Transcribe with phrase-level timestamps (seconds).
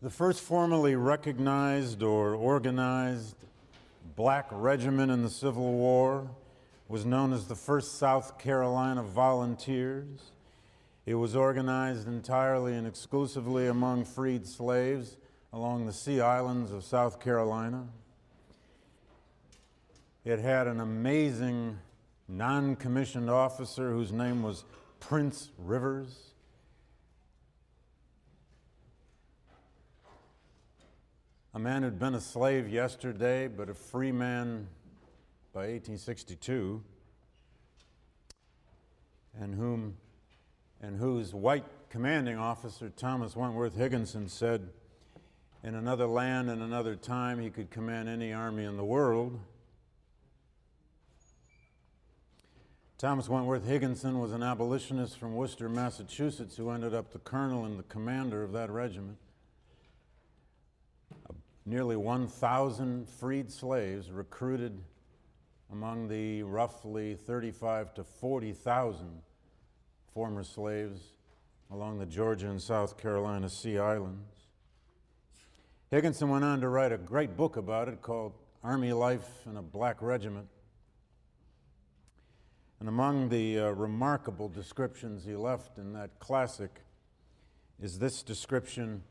[0.00, 3.34] The first formally recognized or organized
[4.14, 6.30] black regiment in the Civil War
[6.86, 10.30] was known as the 1st South Carolina Volunteers.
[11.04, 15.16] It was organized entirely and exclusively among freed slaves
[15.52, 17.88] along the Sea Islands of South Carolina.
[20.24, 21.76] It had an amazing
[22.28, 24.64] non commissioned officer whose name was
[25.00, 26.27] Prince Rivers.
[31.54, 34.68] A man who'd been a slave yesterday, but a free man
[35.52, 36.82] by 1862,
[39.40, 39.96] and whom
[40.80, 44.68] and whose white commanding officer, Thomas Wentworth Higginson, said
[45.64, 49.40] in another land and another time he could command any army in the world.
[52.98, 57.78] Thomas Wentworth Higginson was an abolitionist from Worcester, Massachusetts, who ended up the colonel and
[57.78, 59.18] the commander of that regiment
[61.68, 64.80] nearly 1,000 freed slaves recruited
[65.70, 69.20] among the roughly 35 to 40,000
[70.14, 71.12] former slaves
[71.70, 74.46] along the Georgia and South Carolina Sea Islands.
[75.90, 78.32] Higginson went on to write a great book about it called
[78.64, 80.48] Army Life in a Black Regiment.
[82.80, 86.80] And among the uh, remarkable descriptions he left in that classic
[87.78, 89.02] is this description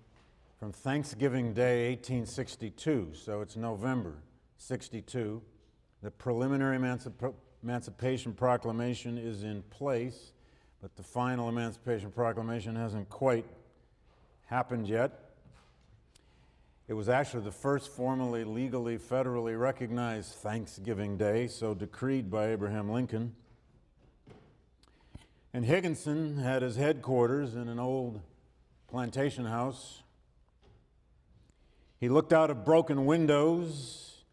[0.58, 4.16] from Thanksgiving Day 1862, so it's November
[4.58, 5.40] 62.
[6.02, 10.32] The preliminary Emancip- Emancipation Proclamation is in place,
[10.82, 13.46] but the final Emancipation Proclamation hasn't quite
[14.48, 15.36] happened yet.
[16.88, 22.90] It was actually the first formally, legally, federally recognized Thanksgiving Day, so decreed by Abraham
[22.90, 23.36] Lincoln.
[25.54, 28.22] And Higginson had his headquarters in an old
[28.88, 30.02] plantation house
[32.00, 34.24] he looked out of broken windows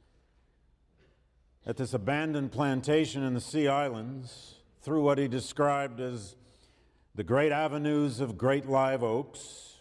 [1.66, 6.36] at this abandoned plantation in the Sea Islands through what he described as
[7.14, 9.80] the great avenues of great live oaks.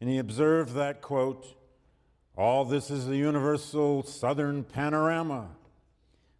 [0.00, 1.54] And he observed that, quote,
[2.36, 5.48] all this is the universal southern panorama.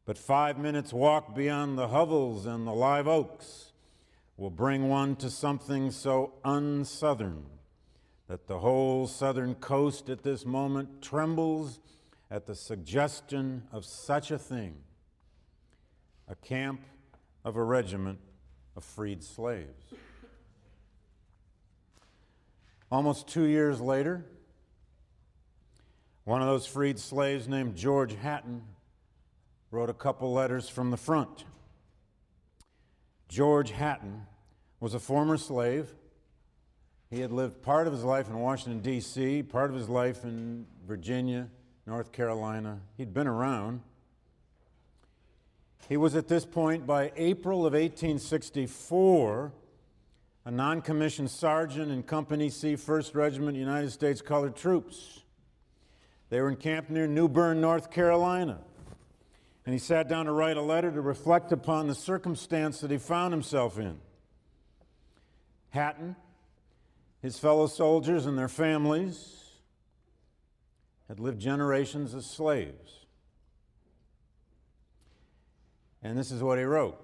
[0.07, 3.73] But five minutes' walk beyond the hovels and the live oaks
[4.37, 7.45] will bring one to something so unsouthern
[8.29, 11.81] that the whole southern coast at this moment trembles
[12.31, 14.77] at the suggestion of such a thing
[16.29, 16.81] a camp
[17.45, 18.19] of a regiment
[18.75, 19.85] of freed slaves.
[22.91, 24.25] Almost two years later,
[26.25, 28.63] one of those freed slaves named George Hatton
[29.71, 31.45] wrote a couple letters from the front.
[33.29, 34.23] George Hatton
[34.81, 35.95] was a former slave
[37.11, 40.67] he had lived part of his life in Washington, D.C., part of his life in
[40.87, 41.49] Virginia,
[41.87, 42.81] North Carolina.
[42.97, 43.81] He'd been around.
[45.89, 49.53] He was at this point, by April of 1864,
[50.45, 55.23] a non commissioned sergeant in Company C, 1st Regiment, United States Colored Troops.
[56.29, 58.59] They were encamped near New Bern, North Carolina.
[59.65, 62.99] And he sat down to write a letter to reflect upon the circumstance that he
[62.99, 63.99] found himself in.
[65.71, 66.17] Hatton,
[67.27, 69.35] his fellow soldiers and their families
[71.09, 73.05] had lived generations as slaves.
[76.05, 77.03] And this is what he wrote.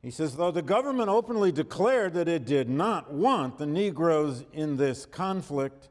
[0.00, 4.78] He says, though the government openly declared that it did not want the Negroes in
[4.78, 5.90] this conflict,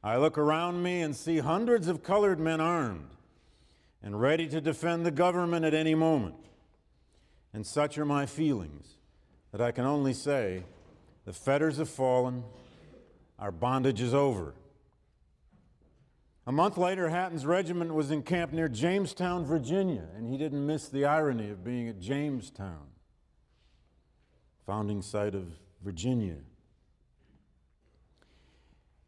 [0.00, 3.10] I look around me and see hundreds of colored men armed
[4.00, 6.36] and ready to defend the government at any moment.
[7.52, 8.86] And such are my feelings
[9.50, 10.62] that I can only say,
[11.24, 12.44] the fetters have fallen.
[13.38, 14.54] Our bondage is over.
[16.46, 21.06] A month later, Hatton's regiment was encamped near Jamestown, Virginia, and he didn't miss the
[21.06, 22.86] irony of being at Jamestown,
[24.66, 25.46] founding site of
[25.82, 26.36] Virginia.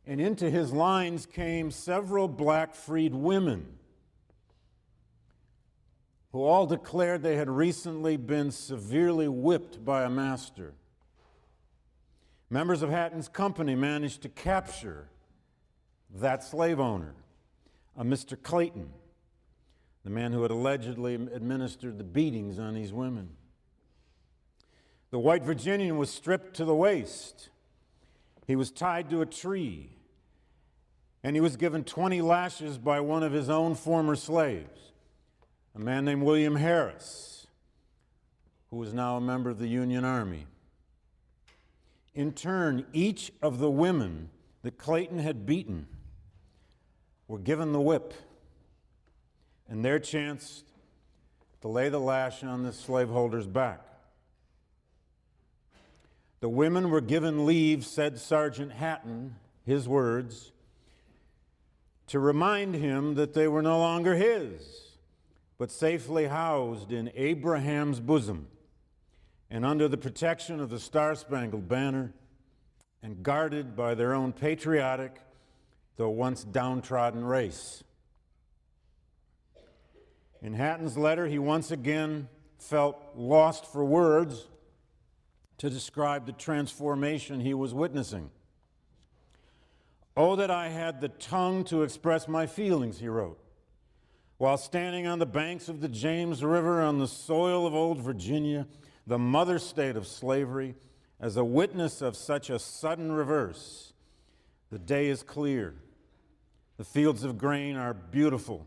[0.07, 3.67] And into his lines came several black freed women
[6.33, 10.75] who all declared they had recently been severely whipped by a master.
[12.49, 15.09] Members of Hatton's company managed to capture
[16.15, 17.15] that slave owner,
[17.97, 18.41] a Mr.
[18.41, 18.91] Clayton,
[20.05, 23.31] the man who had allegedly administered the beatings on these women.
[25.11, 27.49] The white Virginian was stripped to the waist.
[28.47, 29.97] He was tied to a tree,
[31.25, 34.93] and he was given 20 lashes by one of his own former slaves,
[35.75, 37.49] a man named William Harris,
[38.71, 40.47] who was now a member of the Union Army.
[42.17, 44.31] In turn, each of the women
[44.63, 45.87] that Clayton had beaten
[47.29, 48.15] were given the whip
[49.69, 50.65] and their chance
[51.61, 53.83] to lay the lash on the slaveholder's back.
[56.41, 59.37] The women were given leave, said Sergeant Hatton,
[59.67, 60.53] his words,
[62.07, 64.93] to remind him that they were no longer his,
[65.59, 68.49] but safely housed in Abraham's bosom
[69.51, 72.13] and under the protection of the Star Spangled Banner
[73.03, 75.21] and guarded by their own patriotic,
[75.97, 77.85] though once downtrodden race.
[80.43, 82.29] In Hatton's letter, he once again
[82.59, 84.47] felt lost for words
[85.59, 88.31] to describe the transformation he was witnessing.
[90.17, 93.39] Oh, that I had the tongue to express my feelings, he wrote.
[94.39, 98.67] While standing on the banks of the James River on the soil of old Virginia,
[99.07, 100.75] the mother state of slavery,
[101.21, 103.93] as a witness of such a sudden reverse,
[104.71, 105.75] the day is clear.
[106.77, 108.67] The fields of grain are beautiful,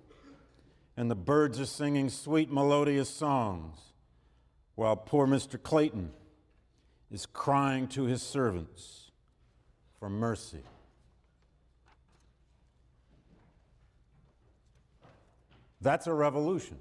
[0.98, 3.78] and the birds are singing sweet melodious songs,
[4.76, 5.62] while poor Mr.
[5.62, 6.12] Clayton
[7.12, 9.12] is crying to his servants
[10.00, 10.64] for mercy.
[15.82, 16.78] That's a revolution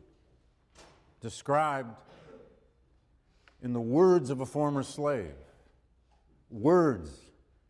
[1.20, 1.94] described
[3.62, 5.34] in the words of a former slave.
[6.50, 7.10] Words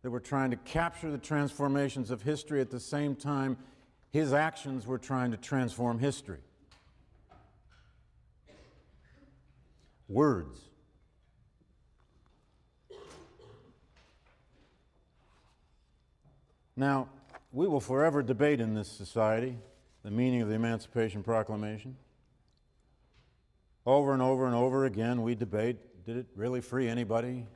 [0.02, 3.56] that were trying to capture the transformations of history at the same time
[4.10, 6.38] his actions were trying to transform history.
[10.08, 10.58] Words.
[16.74, 17.08] Now,
[17.52, 19.56] we will forever debate in this society
[20.04, 21.96] the meaning of the Emancipation Proclamation.
[23.88, 27.46] Over and over and over again, we debate did it really free anybody?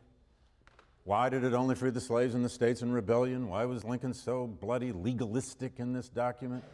[1.04, 3.48] Why did it only free the slaves in the states in rebellion?
[3.48, 6.64] Why was Lincoln so bloody legalistic in this document?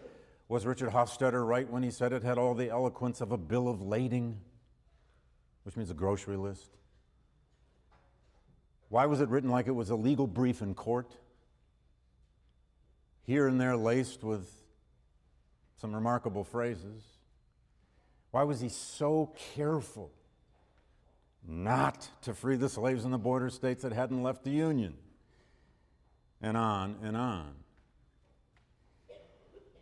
[0.47, 3.67] Was Richard Hofstadter right when he said it had all the eloquence of a bill
[3.67, 4.39] of lading,
[5.65, 6.71] which means a grocery list?
[8.91, 11.17] Why was it written like it was a legal brief in court?
[13.25, 14.49] Here and there laced with
[15.81, 17.18] some remarkable phrases.
[18.39, 20.13] Why was he so careful
[21.45, 24.95] not to free the slaves in the border states that hadn't left the Union?
[26.41, 27.51] And on and on.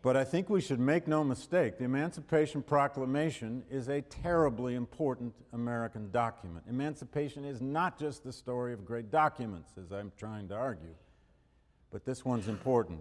[0.00, 5.34] But I think we should make no mistake the Emancipation Proclamation is a terribly important
[5.52, 6.64] American document.
[6.66, 10.94] Emancipation is not just the story of great documents, as I'm trying to argue,
[11.90, 13.00] but this one's important.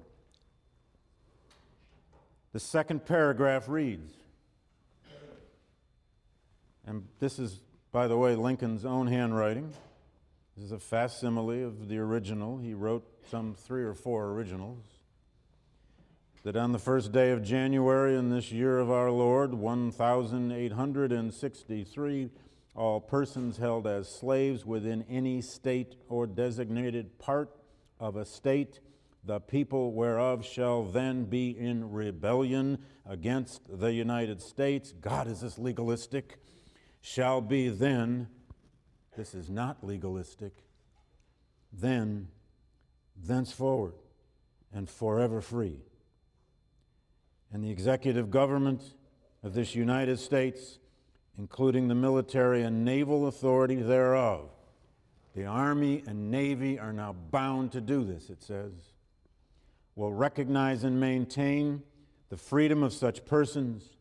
[2.52, 4.12] The second paragraph reads,
[6.86, 7.62] and this is,
[7.92, 9.74] by the way, Lincoln's own handwriting.
[10.56, 12.58] This is a facsimile of the original.
[12.58, 14.80] He wrote some three or four originals.
[16.44, 22.30] That on the first day of January in this year of our Lord, 1863,
[22.76, 27.50] all persons held as slaves within any state or designated part
[28.00, 28.80] of a state
[29.26, 32.78] the people whereof shall then be in rebellion
[33.08, 34.94] against the United States.
[35.02, 36.38] God, is this legalistic?
[37.08, 38.30] Shall be then,
[39.16, 40.54] this is not legalistic,
[41.72, 42.30] then,
[43.16, 43.94] thenceforward,
[44.74, 45.84] and forever free.
[47.54, 48.82] And the executive government
[49.44, 50.80] of this United States,
[51.38, 54.50] including the military and naval authority thereof,
[55.36, 58.72] the Army and Navy are now bound to do this, it says
[59.96, 61.84] will recognize and maintain
[62.30, 63.95] the freedom of such persons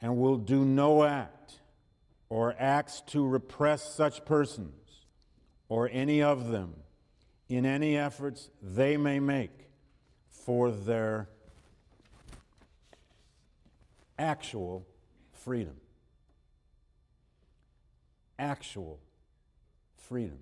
[0.00, 1.54] and will do no act
[2.28, 5.06] or acts to repress such persons
[5.68, 6.74] or any of them
[7.48, 9.68] in any efforts they may make
[10.28, 11.28] for their
[14.18, 14.86] actual
[15.32, 15.76] freedom.
[18.38, 18.98] Actual
[19.96, 20.38] freedom.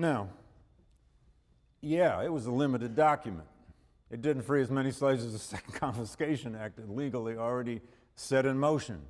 [0.00, 0.30] Now,
[1.82, 3.46] yeah, it was a limited document.
[4.10, 7.82] It didn't free as many slaves as the Second Confiscation Act had legally already
[8.14, 9.02] set in motion.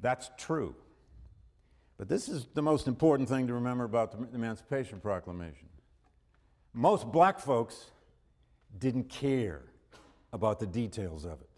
[0.00, 0.74] That's true.
[1.98, 5.68] But this is the most important thing to remember about the Emancipation Proclamation.
[6.72, 7.90] Most black folks
[8.78, 9.64] didn't care
[10.32, 11.50] about the details of it.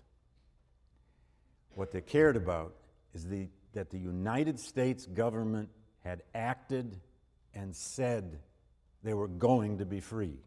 [1.76, 2.74] What they cared about
[3.14, 5.68] is the, that the United States government
[6.04, 7.00] had acted
[7.54, 8.38] and said
[9.02, 10.38] they were going to be free.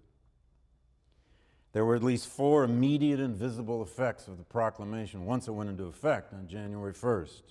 [1.74, 5.70] There were at least four immediate and visible effects of the proclamation once it went
[5.70, 7.42] into effect on January 1st.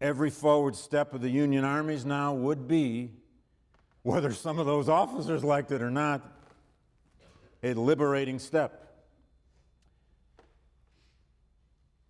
[0.00, 3.10] Every forward step of the Union armies now would be,
[4.02, 6.22] whether some of those officers liked it or not,
[7.62, 8.84] a liberating step.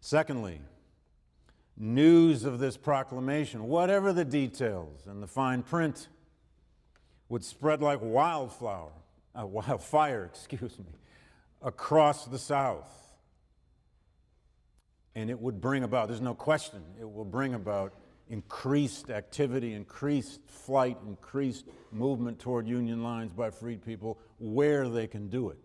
[0.00, 0.60] Secondly,
[1.78, 6.08] news of this proclamation, whatever the details and the fine print,
[7.28, 8.92] would spread like wildflower,
[9.38, 10.84] uh, wildfire, excuse me,
[11.62, 12.90] across the South.
[15.14, 17.94] And it would bring about, there's no question, it will bring about
[18.28, 25.28] increased activity, increased flight, increased movement toward Union lines by freed people where they can
[25.28, 25.58] do it.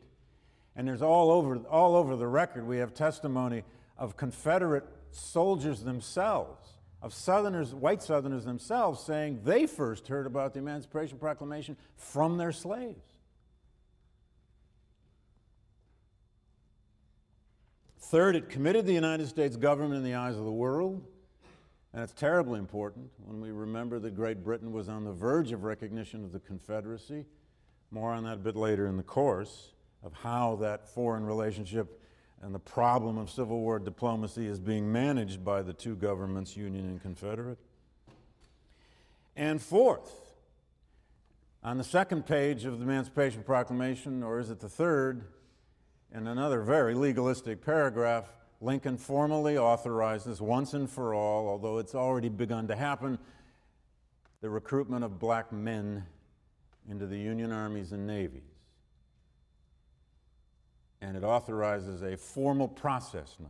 [0.75, 3.63] And there's all over, all over the record, we have testimony
[3.98, 6.70] of Confederate soldiers themselves,
[7.01, 12.51] of Southerners, white Southerners themselves, saying they first heard about the Emancipation Proclamation from their
[12.51, 13.03] slaves.
[18.00, 21.03] Third, it committed the United States government in the eyes of the world.
[21.93, 25.63] And it's terribly important when we remember that Great Britain was on the verge of
[25.63, 27.25] recognition of the Confederacy.
[27.91, 32.01] More on that a bit later in the course of how that foreign relationship
[32.44, 36.86] and the problem of Civil War diplomacy is being managed by the two governments, Union
[36.86, 37.58] and Confederate.
[39.38, 40.12] And fourth,
[41.64, 45.24] on the second page of the Emancipation Proclamation, or is it the third,
[46.14, 48.26] in another very legalistic paragraph,
[48.60, 53.18] Lincoln formally authorizes once and for all, although it's already begun to happen,
[54.42, 56.06] the recruitment of black men
[56.90, 58.52] into the Union armies and navies
[61.03, 63.50] and it authorizes a formal process now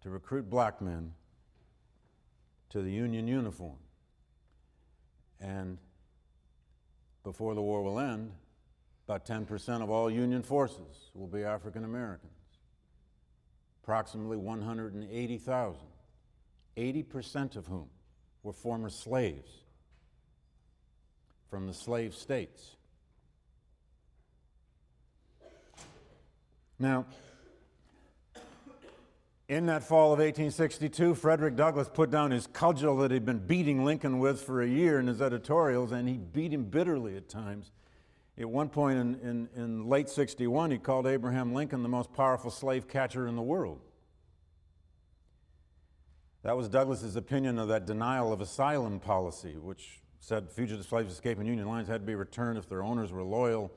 [0.00, 1.12] to recruit black men
[2.70, 3.78] to the Union uniform.
[5.40, 5.78] And
[7.24, 8.30] before the war will end,
[9.08, 12.30] about 10% of all Union forces will be African Americans,
[13.82, 15.80] approximately 180,000,
[16.76, 17.88] 80% of whom
[18.44, 19.50] were former slaves
[21.50, 22.76] from the slave states.
[26.84, 27.06] Now,
[29.48, 33.86] in that fall of 1862, Frederick Douglass put down his cudgel that he'd been beating
[33.86, 37.72] Lincoln with for a year in his editorials, and he beat him bitterly at times.
[38.36, 42.50] At one point in, in, in late 61, he called Abraham Lincoln the most powerful
[42.50, 43.80] slave catcher in the world.
[46.42, 51.46] That was Douglass's opinion of that denial of asylum policy, which said fugitive slaves escaping
[51.46, 53.72] Union lines had to be returned if their owners were loyal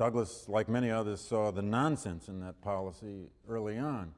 [0.00, 4.14] Douglass, like many others, saw the nonsense in that policy early on.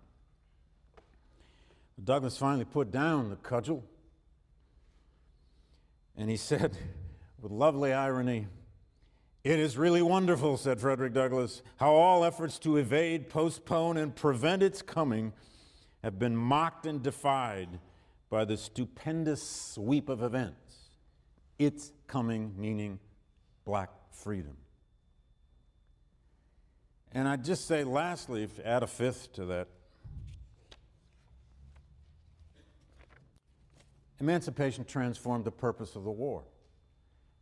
[2.04, 3.82] Douglass finally put down the cudgel
[6.16, 6.76] and he said,
[7.40, 8.46] with lovely irony,
[9.42, 14.62] It is really wonderful, said Frederick Douglass, how all efforts to evade, postpone, and prevent
[14.62, 15.32] its coming
[16.04, 17.80] have been mocked and defied
[18.30, 20.90] by the stupendous sweep of events.
[21.58, 23.00] Its coming meaning
[23.64, 24.56] black freedom.
[27.14, 29.68] And I'd just say, lastly, add a fifth to that.
[34.18, 36.44] Emancipation transformed the purpose of the war.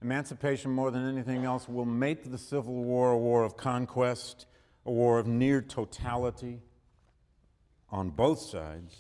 [0.03, 4.47] Emancipation, more than anything else, will make the Civil War a war of conquest,
[4.87, 6.62] a war of near totality
[7.91, 8.97] on both sides.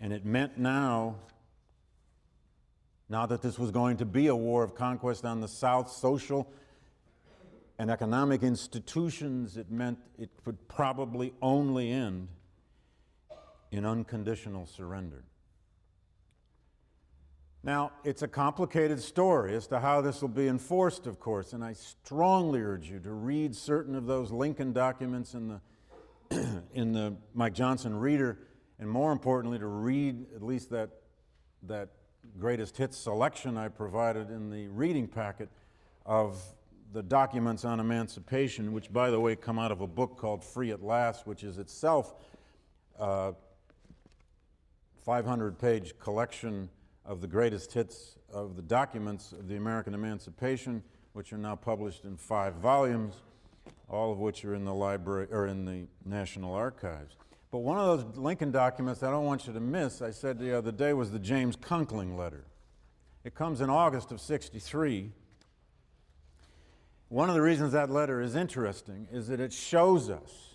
[0.00, 1.16] And it meant now,
[3.08, 6.50] now that this was going to be a war of conquest on the South, social
[7.80, 12.28] and economic institutions, it meant it could probably only end
[13.72, 15.24] in unconditional surrender.
[17.62, 21.64] Now, it's a complicated story as to how this will be enforced, of course, and
[21.64, 27.16] I strongly urge you to read certain of those Lincoln documents in the, in the
[27.32, 28.40] Mike Johnson Reader,
[28.78, 30.90] and more importantly, to read at least that,
[31.62, 31.88] that
[32.38, 35.48] greatest hits selection I provided in the reading packet
[36.04, 36.42] of
[36.92, 40.70] the documents on emancipation, which, by the way, come out of a book called Free
[40.72, 42.14] at Last, which is itself
[42.98, 43.34] a
[45.04, 46.68] 500 page collection
[47.04, 50.82] of the greatest hits of the documents of the American emancipation,
[51.12, 53.22] which are now published in five volumes,
[53.88, 57.16] all of which are in the library or in the National Archives.
[57.50, 60.56] But one of those Lincoln documents I don't want you to miss, I said the
[60.56, 62.44] other day, was the James Conkling letter.
[63.24, 65.10] It comes in August of 63
[67.10, 70.54] one of the reasons that letter is interesting is that it shows us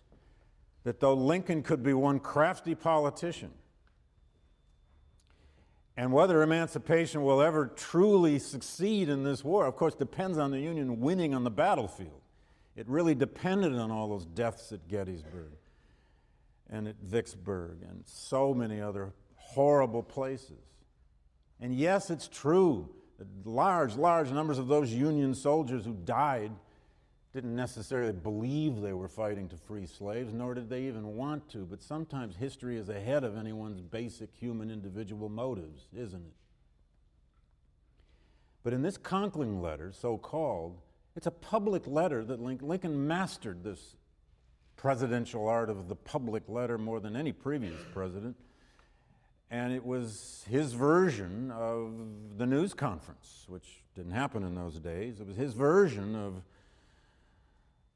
[0.85, 3.51] that though Lincoln could be one crafty politician,
[5.97, 10.59] and whether emancipation will ever truly succeed in this war, of course, depends on the
[10.59, 12.21] Union winning on the battlefield.
[12.77, 15.51] It really depended on all those deaths at Gettysburg
[16.69, 20.63] and at Vicksburg and so many other horrible places.
[21.59, 22.89] And yes, it's true
[23.45, 26.51] large, large numbers of those Union soldiers who died
[27.33, 31.59] didn't necessarily believe they were fighting to free slaves, nor did they even want to.
[31.59, 36.33] But sometimes history is ahead of anyone's basic human individual motives, isn't it?
[38.63, 40.79] But in this Conkling letter, so called,
[41.15, 43.95] it's a public letter that Lincoln mastered this
[44.75, 48.35] presidential art of the public letter more than any previous president.
[49.51, 51.91] And it was his version of
[52.37, 55.19] the news conference, which didn't happen in those days.
[55.19, 56.41] It was his version of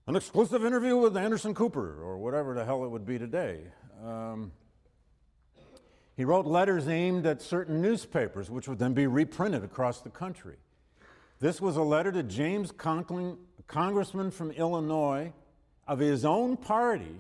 [0.07, 3.61] an exclusive interview with Anderson Cooper, or whatever the hell it would be today.
[4.03, 4.51] Um,
[6.15, 10.57] he wrote letters aimed at certain newspapers, which would then be reprinted across the country.
[11.39, 15.31] This was a letter to James Conkling, a congressman from Illinois
[15.87, 17.15] of his own party,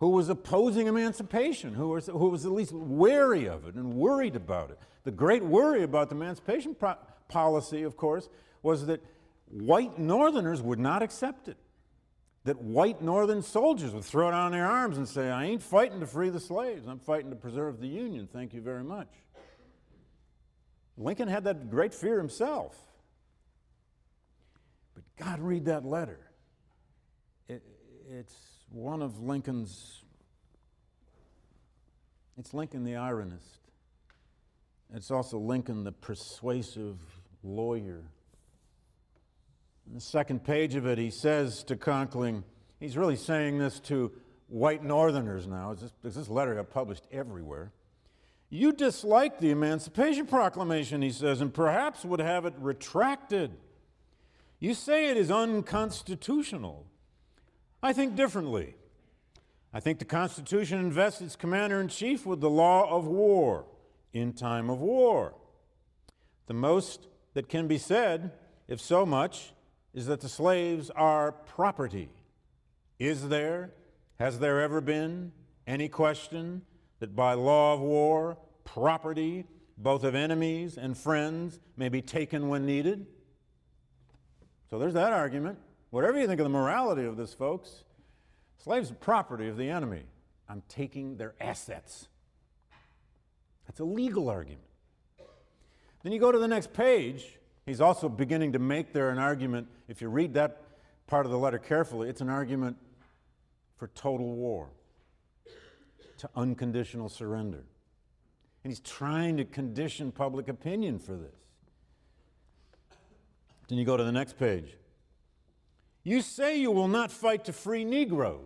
[0.00, 4.36] who was opposing emancipation, who was, who was at least wary of it and worried
[4.36, 4.78] about it.
[5.04, 6.96] The great worry about the emancipation pro-
[7.28, 8.28] policy, of course,
[8.62, 9.04] was that
[9.48, 11.56] white Northerners would not accept it.
[12.44, 16.06] That white Northern soldiers would throw down their arms and say, I ain't fighting to
[16.06, 19.08] free the slaves, I'm fighting to preserve the Union, thank you very much.
[20.96, 22.76] Lincoln had that great fear himself.
[24.94, 26.20] But God, read that letter.
[27.48, 27.62] It,
[28.10, 28.34] it's
[28.74, 30.02] one of Lincoln's,
[32.36, 33.60] it's Lincoln the ironist.
[34.92, 36.98] It's also Lincoln the persuasive
[37.44, 38.02] lawyer.
[39.86, 42.42] In the second page of it, he says to Conkling,
[42.80, 44.10] he's really saying this to
[44.48, 47.70] white Northerners now, this, this letter got published everywhere.
[48.50, 53.52] You dislike the Emancipation Proclamation, he says, and perhaps would have it retracted.
[54.58, 56.86] You say it is unconstitutional.
[57.84, 58.76] I think differently.
[59.70, 63.66] I think the Constitution invests its commander in chief with the law of war
[64.14, 65.34] in time of war.
[66.46, 68.32] The most that can be said,
[68.68, 69.52] if so much,
[69.92, 72.08] is that the slaves are property.
[72.98, 73.74] Is there,
[74.18, 75.32] has there ever been
[75.66, 76.62] any question
[77.00, 79.44] that by law of war, property,
[79.76, 83.04] both of enemies and friends, may be taken when needed.
[84.70, 85.58] So there's that argument.
[85.94, 87.84] Whatever you think of the morality of this, folks,
[88.58, 90.02] slaves are property of the enemy.
[90.48, 92.08] I'm taking their assets.
[93.68, 94.66] That's a legal argument.
[96.02, 97.38] Then you go to the next page.
[97.64, 99.68] He's also beginning to make there an argument.
[99.86, 100.62] If you read that
[101.06, 102.76] part of the letter carefully, it's an argument
[103.76, 104.70] for total war
[106.18, 107.62] to unconditional surrender.
[108.64, 111.36] And he's trying to condition public opinion for this.
[113.68, 114.74] Then you go to the next page.
[116.04, 118.40] You say you will not fight to free Negroes.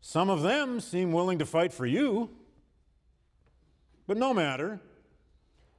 [0.00, 2.30] Some of them seem willing to fight for you.
[4.06, 4.80] But no matter.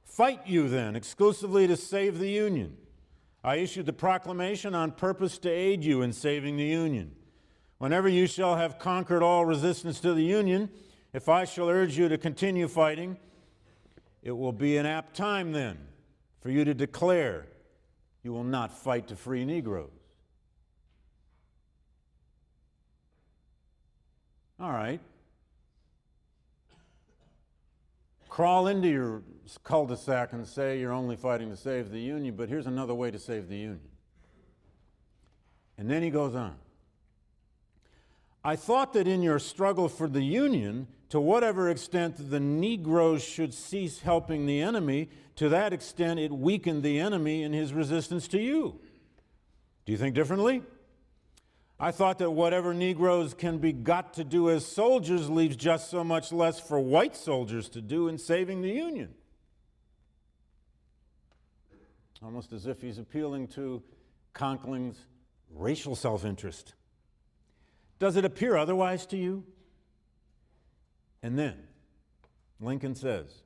[0.04, 2.76] Fight you then, exclusively to save the Union.
[3.42, 7.16] I issued the proclamation on purpose to aid you in saving the Union.
[7.78, 10.70] Whenever you shall have conquered all resistance to the Union,
[11.12, 13.16] if I shall urge you to continue fighting,
[14.22, 15.78] it will be an apt time then
[16.40, 17.46] for you to declare
[18.22, 19.90] you will not fight to free Negroes.
[24.60, 25.00] All right.
[28.28, 29.22] Crawl into your
[29.62, 32.94] cul de sac and say you're only fighting to save the Union, but here's another
[32.94, 33.80] way to save the Union.
[35.78, 36.56] And then he goes on.
[38.44, 43.54] I thought that in your struggle for the Union, to whatever extent the Negroes should
[43.54, 48.40] cease helping the enemy, to that extent it weakened the enemy in his resistance to
[48.40, 48.78] you.
[49.86, 50.62] Do you think differently?
[51.78, 56.04] I thought that whatever Negroes can be got to do as soldiers leaves just so
[56.04, 59.14] much less for white soldiers to do in saving the Union.
[62.22, 63.82] Almost as if he's appealing to
[64.32, 64.98] Conkling's
[65.50, 66.74] racial self interest.
[67.98, 69.44] Does it appear otherwise to you?
[71.22, 71.54] And then
[72.60, 73.42] Lincoln says,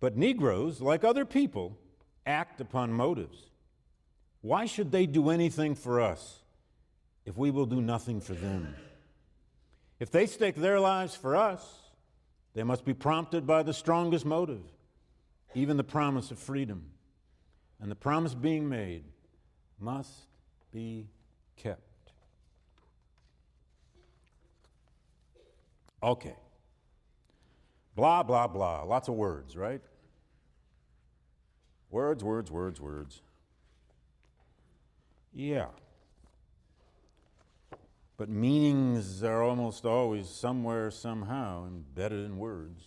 [0.00, 1.78] But Negroes, like other people,
[2.24, 3.50] act upon motives.
[4.42, 6.43] Why should they do anything for us
[7.24, 8.74] if we will do nothing for them?
[9.98, 11.64] If they stake their lives for us,
[12.54, 14.62] they must be prompted by the strongest motive,
[15.54, 16.90] even the promise of freedom.
[17.80, 19.04] And the promise being made
[19.78, 20.10] must
[20.72, 21.08] be
[21.56, 21.80] kept.
[26.02, 26.36] Okay.
[27.96, 28.82] Blah, blah, blah.
[28.82, 29.80] Lots of words, right?
[31.90, 33.22] Words, words, words, words.
[35.32, 35.66] Yeah.
[38.16, 42.84] But meanings are almost always somewhere, somehow embedded in words.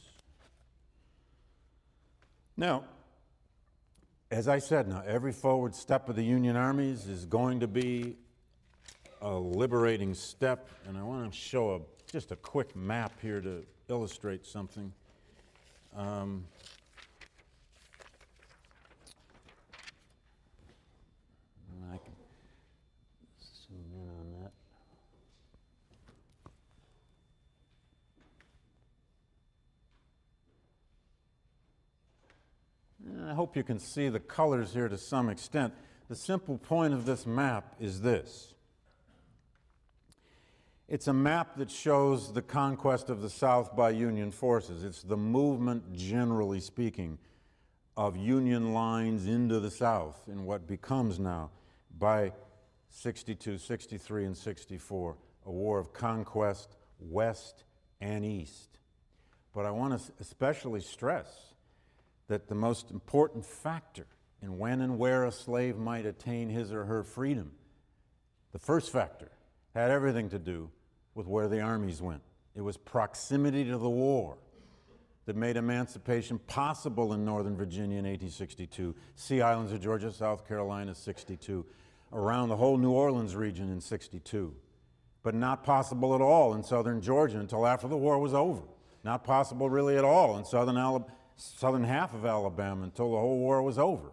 [2.56, 2.86] Now,
[4.32, 8.16] as I said, now every forward step of the Union armies is going to be
[9.22, 11.80] a liberating step, and I want to show a,
[12.12, 14.92] just a quick map here to illustrate something.
[15.96, 16.46] Um,
[21.92, 22.14] I can
[23.68, 24.52] zoom in on that.
[33.28, 35.74] I hope you can see the colors here to some extent.
[36.08, 38.54] The simple point of this map is this.
[40.88, 44.86] It's a map that shows the conquest of the South by Union forces.
[44.86, 47.18] It's the movement, generally speaking,
[47.98, 51.50] of Union lines into the South in what becomes now,
[51.98, 52.32] by
[52.92, 57.66] 62, 63, and 64, a war of conquest west
[58.00, 58.80] and east.
[59.54, 61.28] But I want to especially stress
[62.28, 64.08] that the most important factor
[64.42, 67.52] in when and where a slave might attain his or her freedom,
[68.52, 69.32] the first factor,
[69.74, 70.70] had everything to do
[71.16, 72.22] with where the armies went.
[72.56, 74.38] It was proximity to the war
[75.26, 80.96] that made emancipation possible in Northern Virginia in 1862, Sea Islands of Georgia, South Carolina,
[80.96, 81.66] 62,
[82.14, 84.56] around the whole New Orleans region in 62,
[85.24, 88.62] but not possible at all in southern Georgia until after the war was over.
[89.04, 93.40] Not possible really at all in southern, Alabama, southern half of Alabama until the whole
[93.40, 94.12] war was over.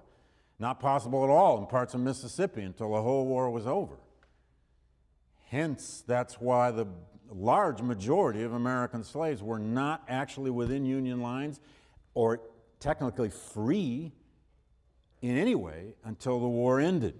[0.59, 3.97] Not possible at all in parts of Mississippi until the whole war was over.
[5.49, 6.87] Hence, that's why the
[7.31, 11.61] large majority of American slaves were not actually within Union lines
[12.15, 12.41] or
[12.79, 14.13] technically free
[15.23, 17.15] in any way until the war ended.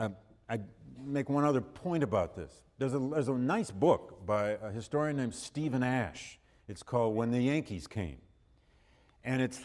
[0.00, 0.08] Uh,
[0.48, 0.60] I
[1.04, 2.50] make one other point about this.
[2.78, 6.38] There's a, there's a nice book by a historian named Stephen Ash.
[6.68, 8.18] It's called When the Yankees Came.
[9.24, 9.60] And it's,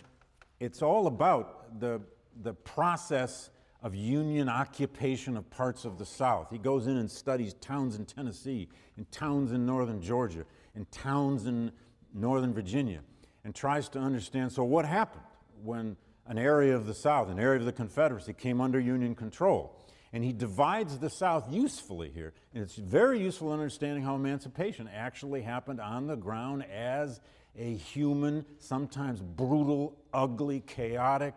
[0.59, 2.01] it's all about the,
[2.41, 3.49] the process
[3.81, 6.49] of Union occupation of parts of the South.
[6.51, 11.45] He goes in and studies towns in Tennessee, and towns in northern Georgia, and towns
[11.45, 11.71] in
[12.13, 12.99] northern Virginia,
[13.45, 15.23] and tries to understand so, what happened
[15.63, 15.95] when
[16.27, 19.78] an area of the South, an area of the Confederacy, came under Union control?
[20.11, 22.33] And he divides the South usefully here.
[22.53, 27.19] And it's very useful in understanding how emancipation actually happened on the ground as
[27.57, 31.35] a human, sometimes brutal, ugly, chaotic,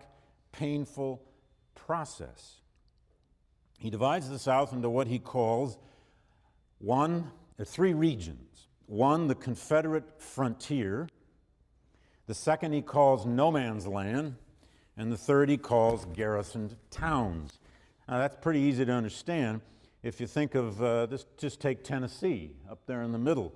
[0.52, 1.22] painful
[1.74, 2.60] process.
[3.78, 5.76] He divides the South into what he calls
[6.78, 8.68] one, uh, three regions.
[8.86, 11.08] One, the Confederate frontier.
[12.26, 14.36] The second he calls no man's land.
[14.96, 17.58] And the third he calls garrisoned towns.
[18.12, 19.62] Now that's pretty easy to understand
[20.02, 23.54] if you think of uh, this, just take Tennessee up there in the middle.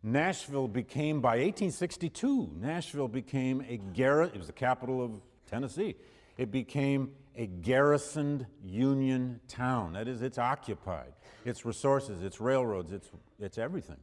[0.00, 5.96] Nashville became, by 1862, Nashville became a garrison, it was the capital of Tennessee.
[6.38, 9.94] It became a garrisoned Union town.
[9.94, 11.12] That is, it's occupied.
[11.44, 13.98] Its resources, its railroads, its, its everything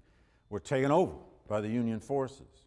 [0.50, 1.16] were taken over
[1.48, 2.66] by the Union forces.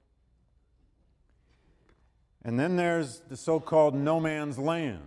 [2.42, 5.02] And then there's the so called no man's land,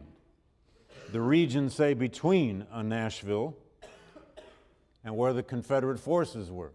[1.14, 3.56] the region, say, between uh, Nashville
[5.04, 6.72] and where the Confederate forces were.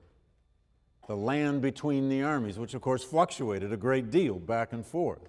[1.09, 5.29] The land between the armies, which of course fluctuated a great deal back and forth.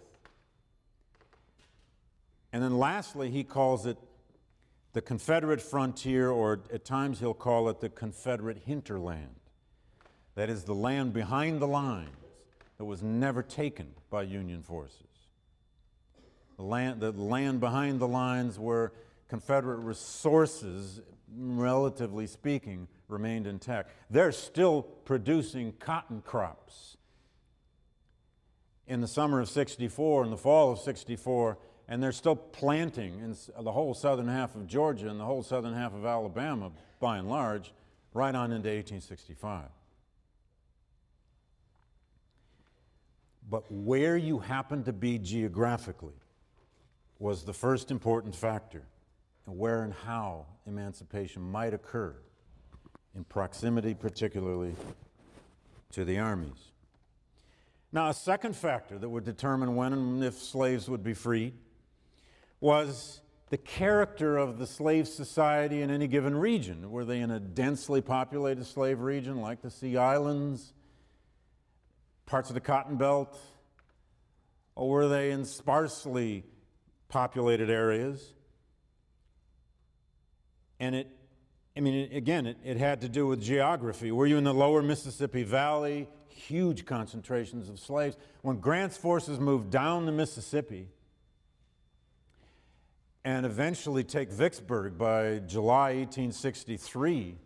[2.53, 3.97] And then lastly, he calls it
[4.93, 9.39] the Confederate frontier, or at times he'll call it the Confederate hinterland.
[10.35, 12.09] That is the land behind the lines
[12.77, 15.08] that was never taken by Union forces.
[16.59, 18.91] The land, the land behind the lines where
[19.29, 20.99] Confederate resources,
[21.33, 23.91] relatively speaking, remained intact.
[24.09, 26.97] They're still producing cotton crops.
[28.87, 33.37] In the summer of 64 in the fall of 64, and they're still planting in
[33.63, 37.29] the whole southern half of Georgia and the whole southern half of Alabama, by and
[37.29, 37.71] large,
[38.13, 39.63] right on into 1865.
[43.49, 46.15] But where you happen to be geographically
[47.19, 48.83] was the first important factor,
[49.45, 52.15] and where and how emancipation might occur,
[53.15, 54.73] in proximity particularly
[55.91, 56.71] to the armies.
[57.91, 61.55] Now, a second factor that would determine when and if slaves would be freed
[62.61, 66.91] was the character of the slave society in any given region.
[66.91, 70.73] Were they in a densely populated slave region like the Sea Islands,
[72.27, 73.39] parts of the Cotton Belt,
[74.75, 76.43] or were they in sparsely
[77.09, 78.33] populated areas?
[80.79, 81.07] And it
[81.79, 84.11] I mean, again, it, it had to do with geography.
[84.11, 86.09] Were you in the lower Mississippi Valley?
[86.27, 88.17] Huge concentrations of slaves.
[88.41, 90.89] When Grant's forces moved down the Mississippi
[93.23, 97.37] and eventually take Vicksburg by July 1863,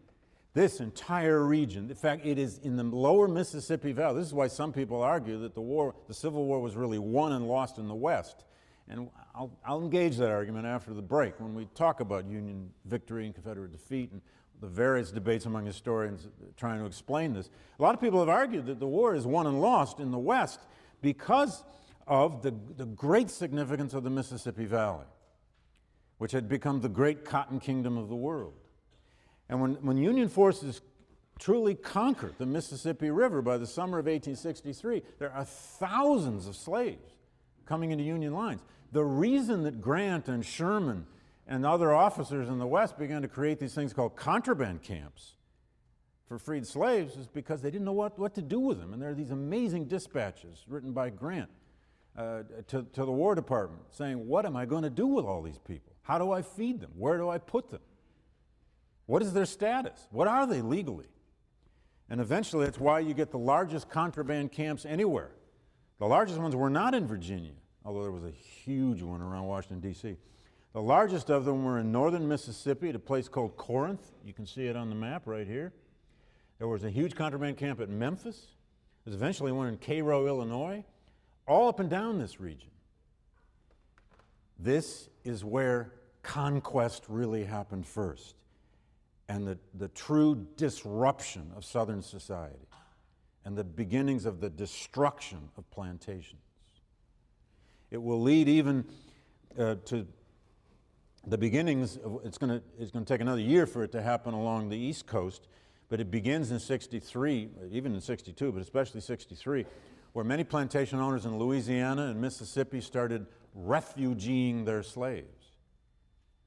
[0.56, 4.19] this entire region, in fact, it is in the lower Mississippi Valley.
[4.19, 7.34] This is why some people argue that the war, the Civil War was really won
[7.34, 8.45] and lost in the West.
[8.89, 13.26] And I'll, I'll engage that argument after the break when we talk about Union victory
[13.26, 14.22] and Confederate defeat and
[14.60, 17.50] the various debates among historians trying to explain this.
[17.80, 20.19] A lot of people have argued that the war is won and lost in the
[20.19, 20.60] West
[21.02, 21.63] because
[22.08, 25.06] of the, the great significance of the Mississippi Valley,
[26.17, 28.54] which had become the great cotton kingdom of the world.
[29.50, 30.82] And when, when Union forces
[31.39, 37.12] truly conquered the Mississippi River by the summer of 1863, there are thousands of slaves
[37.65, 38.62] coming into Union lines.
[38.91, 41.08] The reason that Grant and Sherman
[41.47, 45.36] and other officers in the West began to create these things called contraband camps
[46.28, 48.93] for freed slaves is because they didn't know what, what to do with them.
[48.93, 51.49] And there are these amazing dispatches written by Grant
[52.17, 55.41] uh, to, to the War Department saying, What am I going to do with all
[55.41, 55.93] these people?
[56.04, 56.91] How do I feed them?
[56.95, 57.82] Where do I put them?
[59.06, 60.08] What is their status?
[60.12, 61.08] What are they legally?
[62.10, 65.32] And eventually, that's why you get the largest contraband camps anywhere.
[65.99, 67.53] The largest ones were not in Virginia,
[67.86, 70.17] although there was a huge one around Washington, D.C.
[70.73, 74.12] The largest of them were in northern Mississippi at a place called Corinth.
[74.25, 75.71] You can see it on the map right here.
[76.58, 78.47] There was a huge contraband camp at Memphis.
[79.06, 80.84] There's eventually one in Cairo, Illinois,
[81.47, 82.69] all up and down this region.
[84.58, 88.36] This is where conquest really happened first
[89.27, 92.67] and the, the true disruption of Southern society
[93.45, 96.41] and the beginnings of the destruction of plantations.
[97.91, 98.86] It will lead even
[99.58, 100.08] uh, to
[101.25, 104.69] the beginnings of, it's going it's to take another year for it to happen along
[104.69, 105.47] the east coast
[105.89, 109.65] but it begins in 63 even in 62 but especially 63
[110.12, 113.25] where many plantation owners in louisiana and mississippi started
[113.58, 115.51] refugeeing their slaves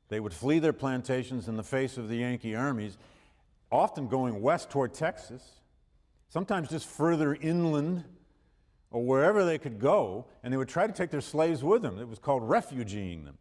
[0.08, 2.98] they would flee their plantations in the face of the yankee armies
[3.72, 5.60] often going west toward texas
[6.28, 8.04] sometimes just further inland
[8.90, 11.98] or wherever they could go and they would try to take their slaves with them
[11.98, 13.38] it was called refugeeing them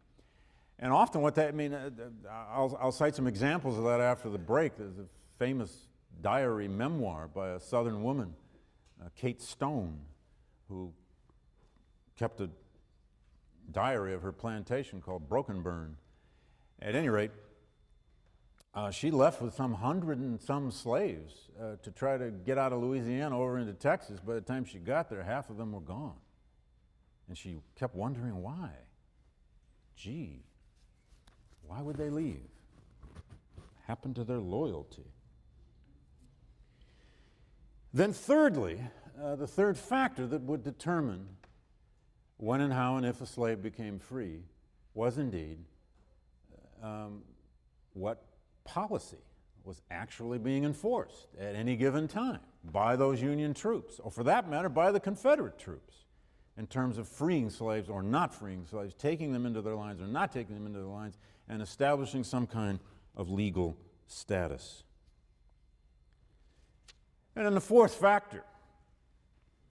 [0.78, 1.90] and often, what that I mean, uh,
[2.30, 4.76] I'll, I'll cite some examples of that after the break.
[4.76, 5.06] There's a
[5.38, 5.86] famous
[6.20, 8.34] diary memoir by a Southern woman,
[9.02, 9.98] uh, Kate Stone,
[10.68, 10.92] who
[12.18, 12.50] kept a
[13.70, 15.96] diary of her plantation called Brokenburn.
[16.82, 17.30] At any rate,
[18.76, 22.74] uh, she left with some hundred and some slaves uh, to try to get out
[22.74, 24.20] of Louisiana over into Texas.
[24.20, 26.18] By the time she got there, half of them were gone.
[27.26, 28.68] And she kept wondering why.
[29.96, 30.42] Gee,
[31.66, 32.42] why would they leave?
[33.54, 35.10] What Happened to their loyalty.
[37.94, 38.78] Then, thirdly,
[39.18, 41.26] uh, the third factor that would determine
[42.36, 44.42] when and how and if a slave became free
[44.92, 45.60] was indeed
[46.82, 47.22] um,
[47.94, 48.25] what
[48.66, 49.18] policy
[49.64, 54.48] was actually being enforced at any given time by those Union troops, or for that
[54.48, 56.04] matter, by the Confederate troops,
[56.58, 60.06] in terms of freeing slaves or not freeing slaves, taking them into their lines or
[60.06, 62.78] not taking them into their lines, and establishing some kind
[63.16, 63.76] of legal
[64.06, 64.82] status.
[67.34, 68.44] And then the fourth factor,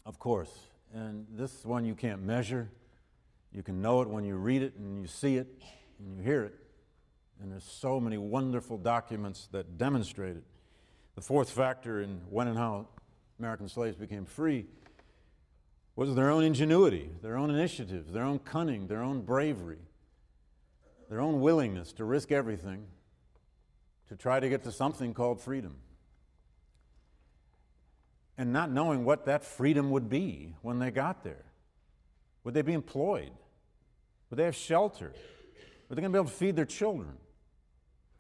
[0.06, 0.52] of course,
[0.94, 2.70] and this one you can't measure.
[3.52, 5.48] You can know it when you read it and you see it
[6.00, 6.56] and you hear it.
[7.42, 10.44] And there's so many wonderful documents that demonstrate it.
[11.16, 12.88] The fourth factor in when and how
[13.40, 14.66] American slaves became free
[15.96, 19.80] was their own ingenuity, their own initiative, their own cunning, their own bravery
[21.10, 22.86] their own willingness to risk everything
[24.10, 25.78] to try to get to something called freedom.
[28.38, 31.46] And not knowing what that freedom would be when they got there.
[32.44, 33.32] Would they be employed?
[34.30, 35.14] Would they have shelter?
[35.88, 37.14] Were they going to be able to feed their children?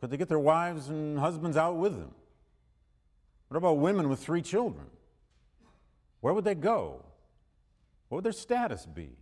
[0.05, 2.11] Could they get their wives and husbands out with them?
[3.47, 4.85] What about women with three children?
[6.21, 7.03] Where would they go?
[8.09, 9.17] What would their status be?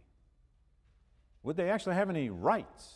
[1.42, 2.96] Would they actually have any rights?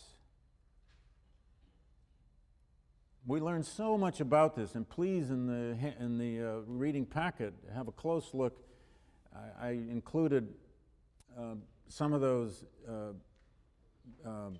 [3.26, 7.54] we learned so much about this, and please, in the, in the uh, reading packet,
[7.74, 8.60] have a close look.
[9.34, 10.46] I, I included
[11.38, 11.54] uh,
[11.88, 13.12] some of those uh,
[14.28, 14.50] uh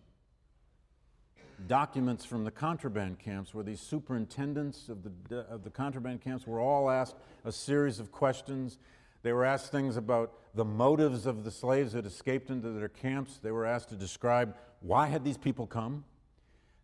[1.67, 6.61] documents from the contraband camps where these superintendents of the, of the contraband camps were
[6.61, 8.79] all asked a series of questions.
[9.23, 13.39] They were asked things about the motives of the slaves that escaped into their camps.
[13.43, 16.05] They were asked to describe why had these people come?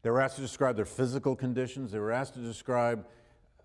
[0.03, 1.93] They were asked to describe their physical conditions.
[1.93, 3.07] They were asked to describe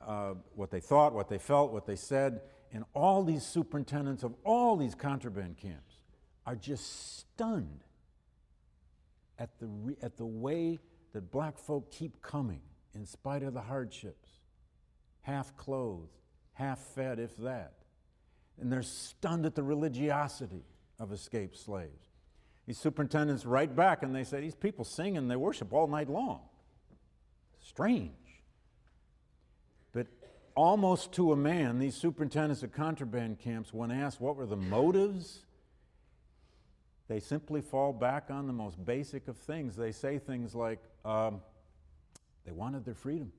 [0.01, 2.41] uh, what they thought, what they felt, what they said.
[2.71, 5.95] And all these superintendents of all these contraband camps
[6.45, 7.83] are just stunned
[9.37, 10.79] at the, re- at the way
[11.13, 12.61] that black folk keep coming
[12.93, 14.29] in spite of the hardships,
[15.21, 16.17] half clothed,
[16.53, 17.73] half fed, if that.
[18.59, 20.65] And they're stunned at the religiosity
[20.99, 22.09] of escaped slaves.
[22.67, 26.09] These superintendents write back and they say, These people sing and they worship all night
[26.09, 26.41] long.
[27.61, 28.11] Strange.
[29.91, 30.07] But
[30.55, 35.45] almost to a man, these superintendents of contraband camps, when asked what were the motives,
[37.09, 39.75] they simply fall back on the most basic of things.
[39.75, 41.41] They say things like, um,
[42.45, 43.31] they wanted their freedom.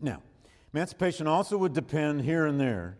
[0.00, 0.22] Now,
[0.74, 2.98] emancipation also would depend here and there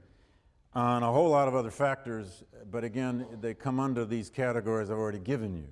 [0.74, 4.98] on a whole lot of other factors, but again, they come under these categories I've
[4.98, 5.66] already given you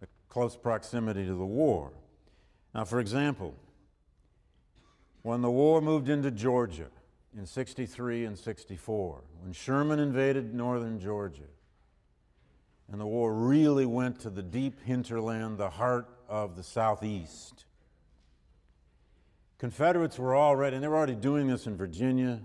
[0.00, 1.92] the close proximity to the war.
[2.74, 3.54] Now, for example,
[5.22, 6.88] when the war moved into Georgia
[7.36, 11.42] in 63 and 64, when Sherman invaded northern Georgia,
[12.90, 17.64] and the war really went to the deep hinterland, the heart of the Southeast.
[19.58, 22.40] Confederates were already, and they were already doing this in Virginia,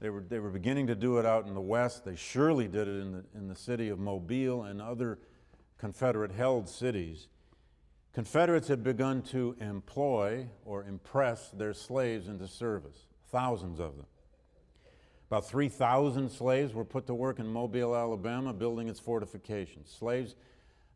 [0.00, 2.04] they were, they were beginning to do it out in the West.
[2.04, 5.18] They surely did it in the, in the city of Mobile and other
[5.78, 7.28] Confederate held cities.
[8.12, 14.06] Confederates had begun to employ or impress their slaves into service, thousands of them.
[15.28, 19.90] About 3,000 slaves were put to work in Mobile, Alabama, building its fortifications.
[19.90, 20.36] Slaves,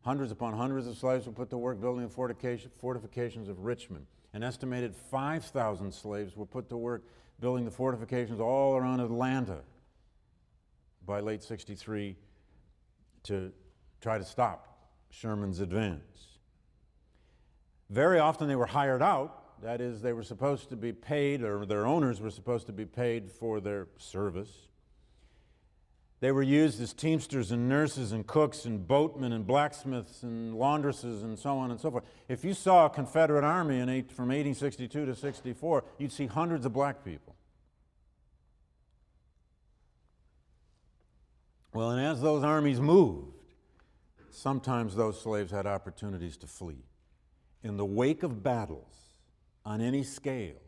[0.01, 4.05] hundreds upon hundreds of slaves were put to work building the fortifications of Richmond.
[4.33, 7.03] An estimated 5,000 slaves were put to work
[7.41, 9.59] building the fortifications all around Atlanta
[11.05, 12.15] by late 63
[13.23, 13.51] to
[13.99, 16.39] try to stop Sherman's advance.
[17.89, 21.65] Very often they were hired out, that is, they were supposed to be paid, or
[21.65, 24.49] their owners were supposed to be paid for their service.
[26.19, 31.23] They were used as teamsters and nurses and cooks and boatmen and blacksmiths and laundresses
[31.23, 32.03] and so on and so forth.
[32.27, 36.65] If you saw a Confederate army in eight, from 1862 to 64, you'd see hundreds
[36.65, 37.35] of black people.
[41.73, 43.37] Well, and as those armies moved,
[44.29, 46.83] sometimes those slaves had opportunities to flee.
[47.63, 49.10] In the wake of battles
[49.65, 50.61] on any scale,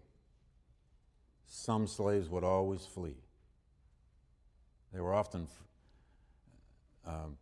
[1.45, 3.17] some slaves would always flee.
[4.93, 5.47] They were often
[7.05, 7.37] um,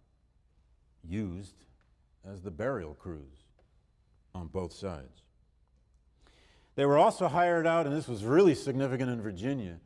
[1.04, 1.56] used
[2.26, 3.46] as the burial crews
[4.34, 5.24] on both sides.
[6.76, 9.80] They were also hired out, and this was really significant in Virginia,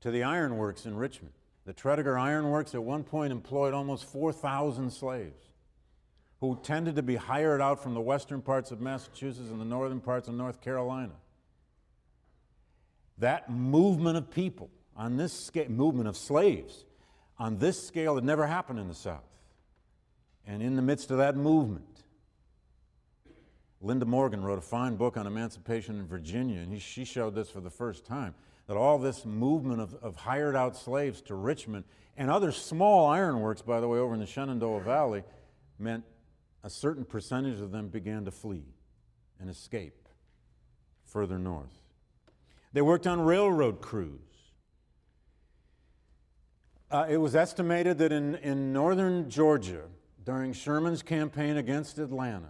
[0.00, 1.34] to the ironworks in Richmond.
[1.64, 5.48] The Tredegar Ironworks at one point employed almost 4,000 slaves
[6.48, 10.00] who tended to be hired out from the western parts of Massachusetts and the northern
[10.00, 11.14] parts of North Carolina.
[13.18, 16.84] That movement of people on this scale, movement of slaves
[17.38, 19.24] on this scale had never happened in the South.
[20.46, 22.02] And in the midst of that movement,
[23.82, 27.50] Lynda Morgan wrote a fine book on emancipation in Virginia, and he, she showed this
[27.50, 28.34] for the first time
[28.66, 31.84] that all this movement of, of hired out slaves to Richmond
[32.16, 35.22] and other small ironworks, by the way, over in the Shenandoah Valley,
[35.78, 36.04] meant
[36.64, 38.64] a certain percentage of them began to flee
[39.38, 40.08] and escape
[41.04, 41.78] further north.
[42.72, 44.18] They worked on railroad crews.
[46.90, 49.82] Uh, it was estimated that in, in northern Georgia,
[50.24, 52.48] during Sherman's campaign against Atlanta,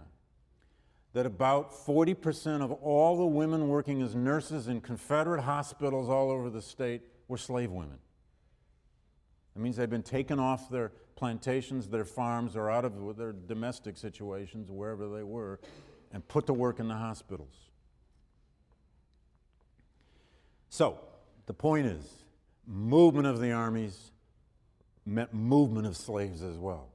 [1.11, 6.49] that about 40% of all the women working as nurses in Confederate hospitals all over
[6.49, 7.97] the state were slave women.
[9.53, 13.97] That means they'd been taken off their plantations, their farms, or out of their domestic
[13.97, 15.59] situations, wherever they were,
[16.11, 17.55] and put to work in the hospitals.
[20.69, 20.99] So,
[21.45, 22.05] the point is,
[22.67, 24.11] movement of the armies
[25.05, 26.89] meant movement of slaves as well.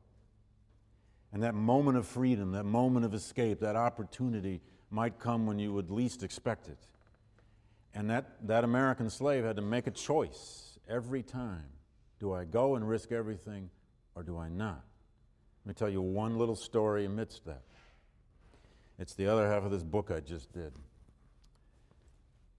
[1.33, 4.61] And that moment of freedom, that moment of escape, that opportunity
[4.91, 6.79] might come when you would least expect it.
[7.95, 11.64] And that, that American slave had to make a choice every time.
[12.18, 13.71] Do I go and risk everything
[14.21, 14.85] or do I not?
[15.64, 17.62] Let me tell you one little story amidst that.
[18.99, 20.75] It's the other half of this book I just did.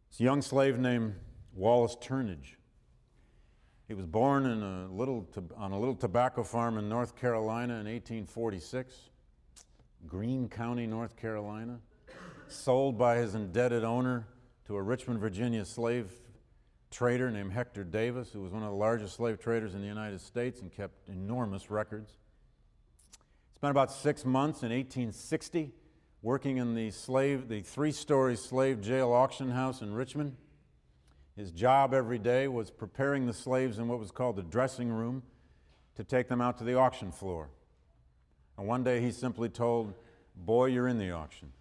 [0.10, 1.14] It's a young slave named
[1.54, 2.56] Wallace Turnage.
[3.88, 8.96] He was born a little, on a little tobacco farm in North Carolina in 1846,
[10.08, 11.80] Greene County, North Carolina,
[12.48, 14.26] sold by his indebted owner
[14.66, 16.12] to a Richmond, Virginia slave
[16.92, 20.22] trader named Hector Davis, who was one of the largest slave traders in the United
[20.22, 22.12] States and kept enormous records.
[23.56, 25.72] Spent about six months in 1860
[26.22, 30.36] working in the slave, the three-story slave jail auction house in Richmond.
[31.36, 35.24] His job every day was preparing the slaves in what was called the dressing room
[35.96, 37.50] to take them out to the auction floor.
[38.58, 39.94] And one day he simply told,
[40.36, 41.52] Boy, you're in the auction.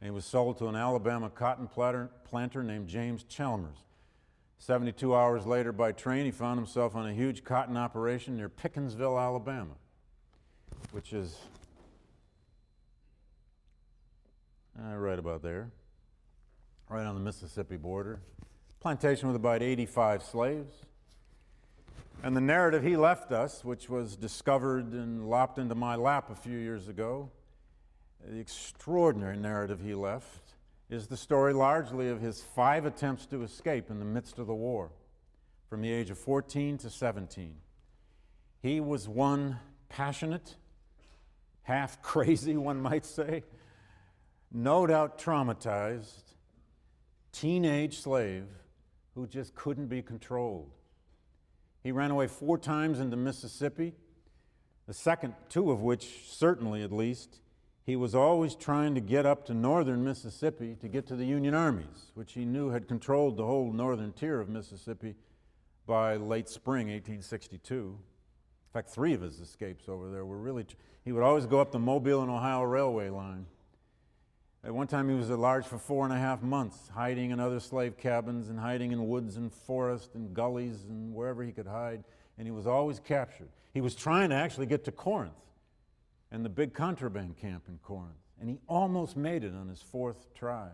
[0.00, 3.76] And he was sold to an Alabama cotton planter named James Chalmers.
[4.64, 9.22] 72 hours later, by train, he found himself on a huge cotton operation near Pickensville,
[9.22, 9.74] Alabama,
[10.90, 11.36] which is
[14.80, 15.70] uh, right about there,
[16.88, 18.20] right on the Mississippi border.
[18.80, 20.72] Plantation with about 85 slaves.
[22.22, 26.34] And the narrative he left us, which was discovered and lopped into my lap a
[26.34, 27.28] few years ago,
[28.26, 30.43] the extraordinary narrative he left,
[30.90, 34.54] is the story largely of his five attempts to escape in the midst of the
[34.54, 34.90] war
[35.68, 37.56] from the age of 14 to 17.
[38.60, 39.58] He was one
[39.88, 40.56] passionate,
[41.62, 43.42] half crazy, one might say,
[44.52, 46.34] no doubt traumatized
[47.32, 48.46] teenage slave
[49.14, 50.70] who just couldn't be controlled.
[51.82, 53.94] He ran away four times into Mississippi,
[54.86, 57.40] the second two of which, certainly at least,
[57.84, 61.54] he was always trying to get up to northern Mississippi to get to the Union
[61.54, 65.14] armies, which he knew had controlled the whole northern tier of Mississippi
[65.86, 67.74] by late spring 1862.
[67.74, 70.64] In fact, three of his escapes over there were really,
[71.04, 73.44] he would always go up the Mobile and Ohio Railway line.
[74.64, 77.38] At one time, he was at large for four and a half months, hiding in
[77.38, 81.66] other slave cabins and hiding in woods and forests and gullies and wherever he could
[81.66, 82.02] hide,
[82.38, 83.50] and he was always captured.
[83.74, 85.34] He was trying to actually get to Corinth
[86.34, 90.34] and the big contraband camp in Corinth, and he almost made it on his fourth
[90.34, 90.66] try.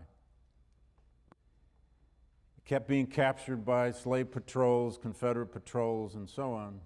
[2.54, 6.80] He kept being captured by slave patrols, Confederate patrols, and so on.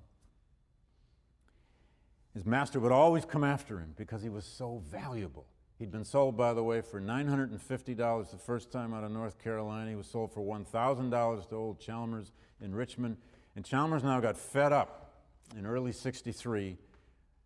[2.35, 5.47] His master would always come after him because he was so valuable.
[5.79, 9.91] He'd been sold, by the way, for $950 the first time out of North Carolina.
[9.91, 13.19] He was sold for $1,000 to old Chalmers in Richmond.
[13.55, 15.23] And Chalmers now got fed up
[15.57, 16.77] in early 63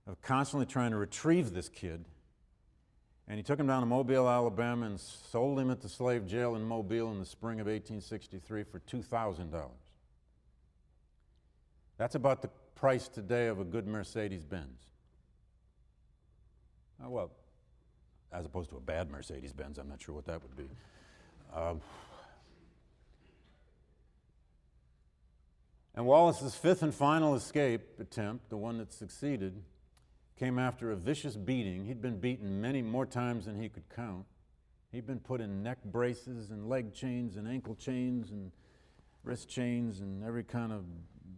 [0.08, 2.06] of constantly trying to retrieve this kid.
[3.28, 6.56] And he took him down to Mobile, Alabama, and sold him at the slave jail
[6.56, 9.68] in Mobile in the spring of 1863 for $2,000.
[11.98, 14.80] That's about the price today of a good Mercedes Benz.
[17.04, 17.30] Oh, well,
[18.32, 19.78] as opposed to a bad Mercedes Benz.
[19.78, 20.68] I'm not sure what that would be.
[21.54, 21.74] Uh,
[25.94, 29.62] and Wallace's fifth and final escape attempt, the one that succeeded,
[30.38, 31.84] came after a vicious beating.
[31.86, 34.24] He'd been beaten many more times than he could count.
[34.92, 38.50] He'd been put in neck braces and leg chains and ankle chains and
[39.24, 40.84] wrist chains and every kind of,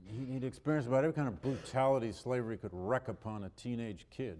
[0.07, 4.39] he'd experienced about every kind of brutality slavery could wreak upon a teenage kid.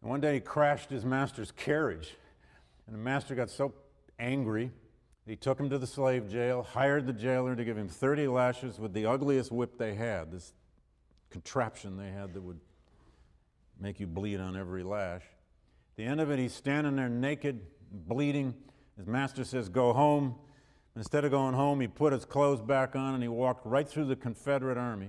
[0.00, 2.16] And one day he crashed his master's carriage,
[2.86, 3.74] and the master got so
[4.18, 4.70] angry
[5.26, 8.78] he took him to the slave jail, hired the jailer to give him 30 lashes
[8.78, 10.52] with the ugliest whip they had, this
[11.32, 12.60] contraption they had that would
[13.80, 15.22] make you bleed on every lash.
[15.22, 17.60] At the end of it, he's standing there naked,
[17.90, 18.54] bleeding.
[18.96, 20.36] His master says, Go home.
[20.94, 24.04] Instead of going home, he put his clothes back on and he walked right through
[24.04, 25.08] the Confederate Army,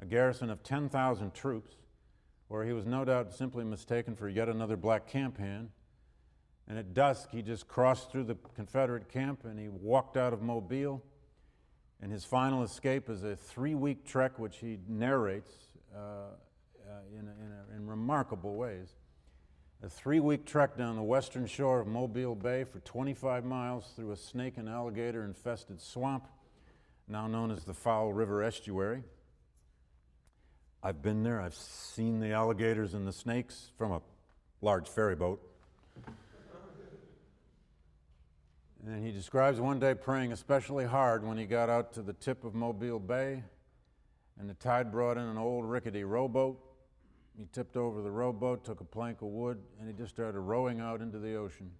[0.00, 1.76] a garrison of 10,000 troops
[2.48, 5.70] where he was no doubt simply mistaken for yet another black camp hand.
[6.68, 10.42] And at dusk, he just crossed through the Confederate camp and he walked out of
[10.42, 11.02] Mobile.
[12.02, 15.50] And his final escape is a three week trek, which he narrates
[15.94, 18.88] uh, uh, in, in, in remarkable ways.
[19.82, 24.12] A three week trek down the western shore of Mobile Bay for 25 miles through
[24.12, 26.26] a snake and alligator infested swamp,
[27.08, 29.02] now known as the Fowl River Estuary.
[30.82, 31.40] I've been there.
[31.40, 34.00] I've seen the alligators and the snakes from a
[34.62, 35.42] large ferry boat.
[38.86, 42.44] And he describes one day praying especially hard when he got out to the tip
[42.44, 43.42] of Mobile Bay
[44.38, 46.58] and the tide brought in an old rickety rowboat.
[47.36, 50.80] He tipped over the rowboat, took a plank of wood, and he just started rowing
[50.80, 51.70] out into the ocean.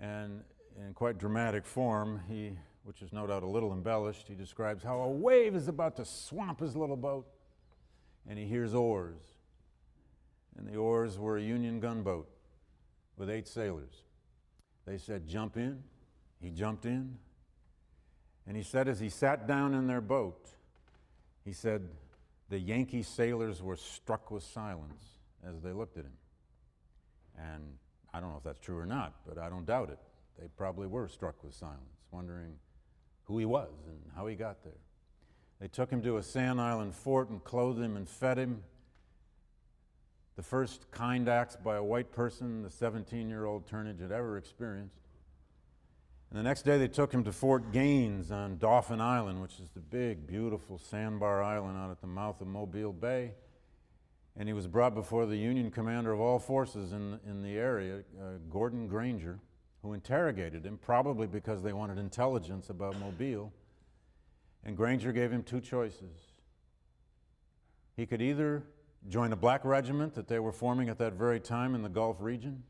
[0.00, 0.42] And
[0.76, 4.98] in quite dramatic form, he, which is no doubt a little embellished, he describes how
[5.00, 7.26] a wave is about to swamp his little boat
[8.28, 9.20] and he hears oars.
[10.56, 12.28] And the oars were a Union gunboat
[13.16, 14.02] with eight sailors.
[14.90, 15.84] They said, Jump in.
[16.40, 17.16] He jumped in.
[18.44, 20.50] And he said, as he sat down in their boat,
[21.44, 21.88] he said,
[22.48, 25.04] the Yankee sailors were struck with silence
[25.46, 26.16] as they looked at him.
[27.38, 27.62] And
[28.12, 30.00] I don't know if that's true or not, but I don't doubt it.
[30.40, 32.56] They probably were struck with silence, wondering
[33.26, 34.72] who he was and how he got there.
[35.60, 38.64] They took him to a Sand Island fort and clothed him and fed him.
[40.40, 44.38] The first kind acts by a white person the 17 year old Turnage had ever
[44.38, 44.96] experienced.
[46.30, 49.68] And the next day they took him to Fort Gaines on Dauphin Island, which is
[49.74, 53.34] the big, beautiful sandbar island out at the mouth of Mobile Bay.
[54.34, 57.98] And he was brought before the Union commander of all forces in, in the area,
[58.18, 59.40] uh, Gordon Granger,
[59.82, 63.52] who interrogated him, probably because they wanted intelligence about Mobile.
[64.64, 66.32] And Granger gave him two choices.
[67.94, 68.62] He could either
[69.08, 72.16] join a black regiment that they were forming at that very time in the Gulf
[72.20, 72.62] region,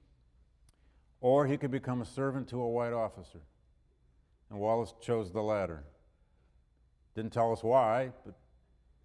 [1.21, 3.41] or he could become a servant to a white officer.
[4.49, 5.85] And Wallace chose the latter.
[7.15, 8.35] Didn't tell us why, but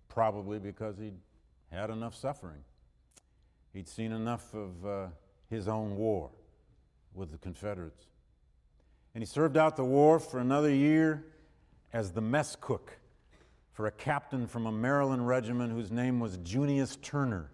[0.08, 1.18] probably because he'd
[1.72, 2.64] had enough suffering.
[3.74, 5.08] He'd seen enough of uh,
[5.50, 6.32] his own war
[7.14, 8.08] with the Confederates.
[9.14, 11.26] And he served out the war for another year
[11.92, 12.98] as the mess cook
[13.76, 17.52] for a captain from a Maryland regiment whose name was Junius Turner.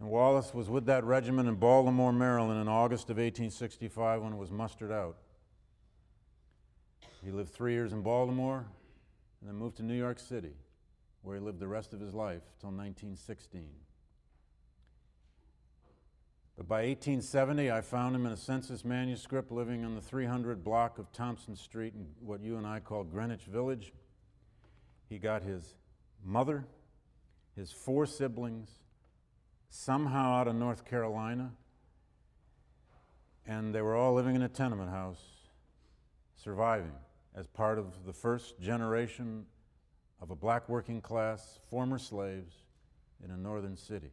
[0.00, 4.36] And Wallace was with that regiment in Baltimore, Maryland in August of 1865 when it
[4.36, 5.16] was mustered out.
[7.24, 8.66] He lived three years in Baltimore
[9.40, 10.56] and then moved to New York City,
[11.22, 13.68] where he lived the rest of his life till 1916.
[16.56, 20.98] But by 1870, I found him in a census manuscript living on the 300 block
[20.98, 23.92] of Thompson Street in what you and I call Greenwich Village.
[25.08, 25.74] He got his
[26.24, 26.64] mother,
[27.56, 28.70] his four siblings,
[29.68, 31.52] somehow out of North Carolina,
[33.46, 35.22] and they were all living in a tenement house,
[36.36, 36.92] surviving
[37.34, 39.44] as part of the first generation
[40.20, 42.62] of a black working class, former slaves
[43.24, 44.12] in a northern city.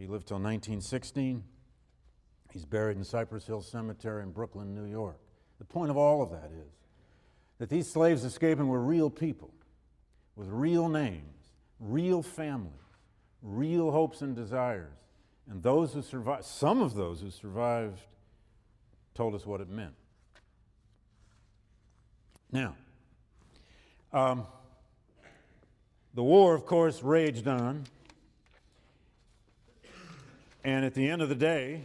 [0.00, 1.44] He lived till 1916.
[2.54, 5.20] He's buried in Cypress Hill Cemetery in Brooklyn, New York.
[5.58, 6.72] The point of all of that is
[7.58, 9.52] that these slaves escaping were real people
[10.36, 12.72] with real names, real families,
[13.42, 14.88] real hopes and desires.
[15.50, 18.00] And those who survived, some of those who survived,
[19.14, 19.94] told us what it meant.
[22.50, 22.74] Now,
[24.14, 24.46] um,
[26.14, 27.84] the war, of course, raged on.
[30.62, 31.84] And at the end of the day,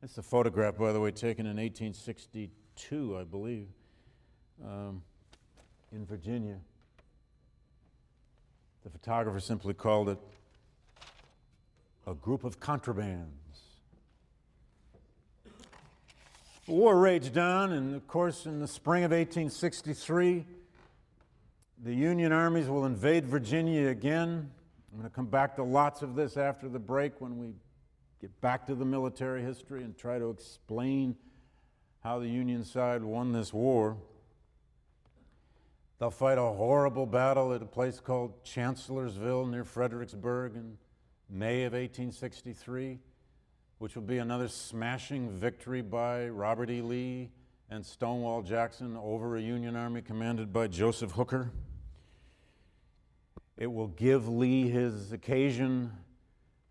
[0.00, 3.66] it's a photograph, by the way, taken in 1862, I believe,
[4.64, 5.02] um,
[5.90, 6.58] in Virginia.
[8.84, 10.18] The photographer simply called it
[12.06, 13.26] a group of contrabands.
[16.66, 20.46] The war raged on, and of course, in the spring of 1863,
[21.82, 24.50] the Union armies will invade Virginia again.
[24.92, 27.48] I'm going to come back to lots of this after the break when we
[28.20, 31.16] get back to the military history and try to explain
[32.02, 33.98] how the Union side won this war.
[35.98, 40.78] They'll fight a horrible battle at a place called Chancellorsville near Fredericksburg in
[41.28, 42.98] May of 1863,
[43.78, 46.80] which will be another smashing victory by Robert E.
[46.80, 47.30] Lee
[47.70, 51.50] and Stonewall Jackson over a Union army commanded by Joseph Hooker.
[53.56, 55.92] It will give Lee his occasion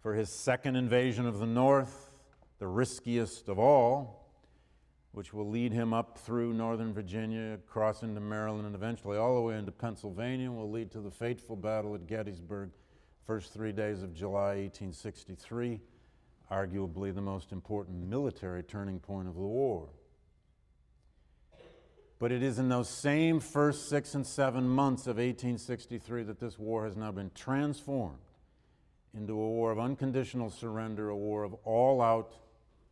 [0.02, 2.12] for his second invasion of the North,
[2.60, 4.30] the riskiest of all,
[5.12, 9.42] which will lead him up through northern Virginia, across into Maryland, and eventually all the
[9.42, 12.70] way into Pennsylvania, and will lead to the fateful battle at Gettysburg,
[13.26, 15.82] first three days of July 1863,
[16.52, 19.90] arguably the most important military turning point of the war.
[22.18, 26.58] But it is in those same first six and seven months of 1863 that this
[26.58, 28.20] war has now been transformed
[29.14, 32.34] into a war of unconditional surrender, a war of all out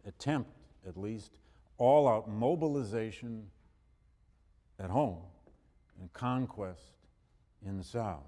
[0.05, 0.51] attempt,
[0.87, 1.37] at least,
[1.77, 3.47] all out mobilization
[4.79, 5.21] at home
[5.99, 6.91] and conquest
[7.65, 8.23] in the South.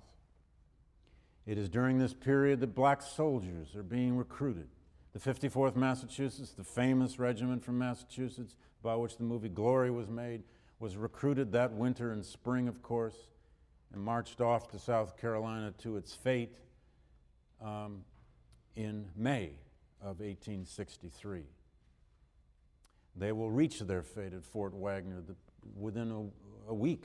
[1.45, 4.67] It is during this period that black soldiers are being recruited.
[5.13, 10.43] The 54th Massachusetts, the famous regiment from Massachusetts by which the movie Glory was made,
[10.79, 13.15] was recruited that winter and spring, of course,
[13.93, 16.57] and marched off to South Carolina to its fate
[17.61, 18.03] um,
[18.75, 19.51] in May
[20.01, 21.43] of 1863.
[23.15, 25.35] They will reach their fate at Fort Wagner the,
[25.79, 27.03] within a, a week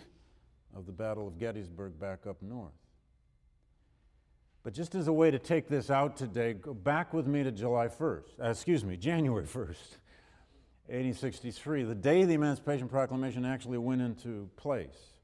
[0.77, 2.73] of the Battle of Gettysburg back up north.
[4.63, 7.51] But just as a way to take this out today, go back with me to
[7.51, 9.97] July 1st, uh, excuse me, January 1st.
[10.91, 15.15] 1863, the day the Emancipation Proclamation actually went into place.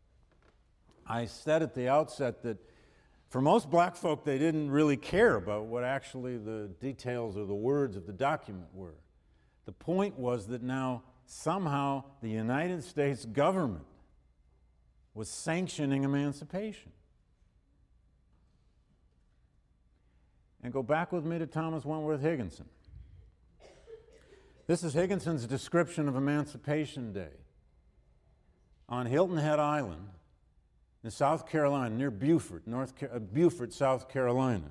[1.06, 2.58] I said at the outset that
[3.28, 7.54] for most black folk, they didn't really care about what actually the details or the
[7.54, 8.94] words of the document were.
[9.64, 13.84] The point was that now somehow the United States government
[15.14, 16.92] was sanctioning emancipation.
[20.62, 22.66] And go back with me to Thomas Wentworth Higginson.
[24.66, 27.30] This is Higginson's description of Emancipation Day
[28.88, 30.08] on Hilton Head Island
[31.04, 34.70] in South Carolina, near Beaufort, North uh, Beaufort, South Carolina.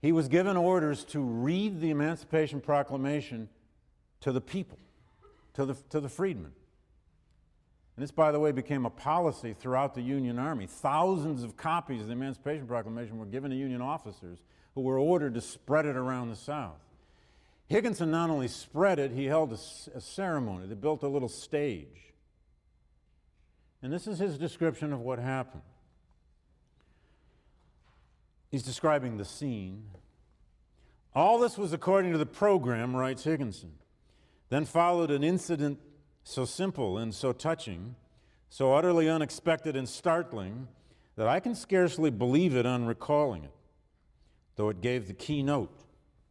[0.00, 3.50] He was given orders to read the Emancipation Proclamation
[4.20, 4.78] to the people,
[5.52, 6.52] to the, to the freedmen.
[7.96, 10.66] And this, by the way, became a policy throughout the Union Army.
[10.66, 14.38] Thousands of copies of the Emancipation Proclamation were given to Union officers
[14.74, 16.87] who were ordered to spread it around the South.
[17.68, 19.58] Higginson not only spread it, he held a,
[19.96, 20.66] a ceremony.
[20.66, 22.14] They built a little stage.
[23.82, 25.62] And this is his description of what happened.
[28.50, 29.84] He's describing the scene.
[31.14, 33.72] All this was according to the program, writes Higginson.
[34.48, 35.78] Then followed an incident
[36.24, 37.96] so simple and so touching,
[38.48, 40.68] so utterly unexpected and startling,
[41.16, 43.54] that I can scarcely believe it on recalling it,
[44.56, 45.84] though it gave the keynote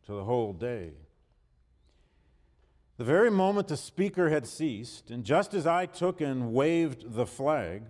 [0.05, 0.93] to the whole day.
[2.97, 7.27] The very moment the speaker had ceased, and just as I took and waved the
[7.27, 7.83] flag,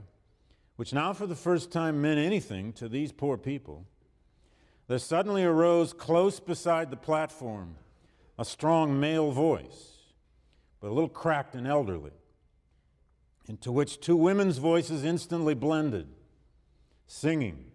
[0.76, 3.86] which now for the first time meant anything to these poor people,
[4.88, 7.76] there suddenly arose close beside the platform
[8.38, 9.94] a strong male voice,
[10.82, 12.12] but a little cracked and elderly,
[13.48, 16.08] into which two women's voices instantly blended,
[17.08, 17.72] singing,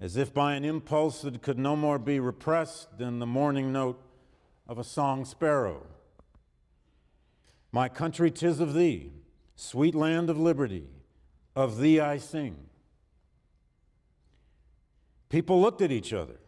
[0.00, 4.02] as if by an impulse that could no more be repressed than the morning note
[4.66, 5.86] of a song sparrow.
[7.72, 9.12] My country, tis of thee,
[9.54, 10.88] sweet land of liberty,
[11.54, 12.56] of thee I sing.
[15.28, 16.40] People looked at each other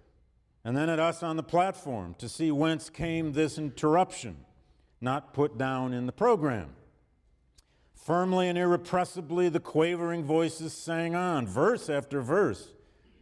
[0.65, 4.37] and then at us on the platform to see whence came this interruption,
[5.01, 6.71] not put down in the program.
[7.95, 12.75] Firmly and irrepressibly, the quavering voices sang on, verse after verse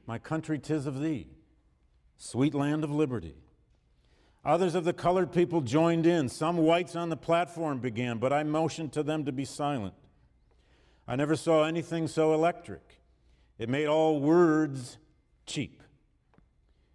[0.07, 1.29] My country, tis of thee,
[2.17, 3.35] sweet land of liberty.
[4.45, 6.29] Others of the colored people joined in.
[6.29, 9.95] Some whites on the platform began, but I motioned to them to be silent.
[11.07, 13.01] I never saw anything so electric.
[13.59, 14.97] It made all words
[15.45, 15.83] cheap.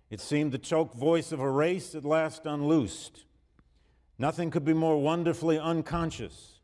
[0.10, 3.26] It seemed the choked voice of a race at last unloosed.
[4.18, 6.60] Nothing could be more wonderfully unconscious.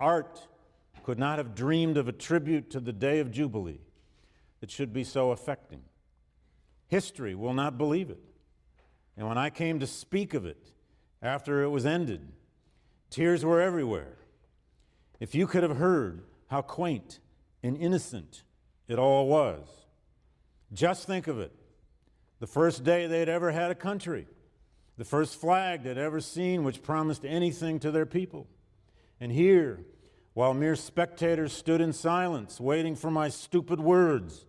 [0.00, 0.48] Art
[1.04, 3.80] could not have dreamed of a tribute to the day of Jubilee
[4.60, 5.82] that should be so affecting.
[6.88, 8.27] History will not believe it.
[9.18, 10.70] And when I came to speak of it
[11.20, 12.20] after it was ended,
[13.10, 14.16] tears were everywhere.
[15.18, 17.18] If you could have heard how quaint
[17.60, 18.44] and innocent
[18.86, 19.66] it all was,
[20.72, 21.52] just think of it.
[22.38, 24.28] The first day they'd ever had a country,
[24.96, 28.46] the first flag they'd ever seen which promised anything to their people.
[29.20, 29.80] And here,
[30.34, 34.46] while mere spectators stood in silence, waiting for my stupid words,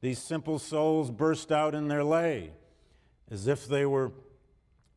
[0.00, 2.52] these simple souls burst out in their lay
[3.30, 4.12] as if they were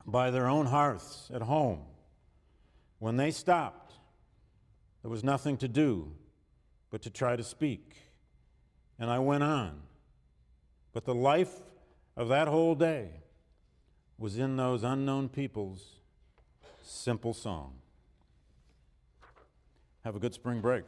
[0.06, 1.82] by their own hearths at home.
[3.00, 3.94] When they stopped,
[5.02, 6.12] there was nothing to do
[6.90, 7.96] but to try to speak.
[8.98, 9.82] And I went on.
[10.92, 11.54] But the life
[12.18, 13.10] of that whole day
[14.18, 16.02] was in those unknown people's
[16.84, 17.76] simple song.
[20.04, 20.84] Have a good spring break.